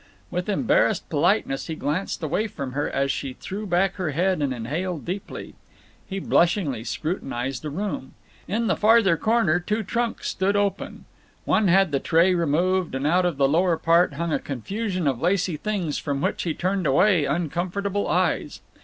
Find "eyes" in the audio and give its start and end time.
18.07-18.59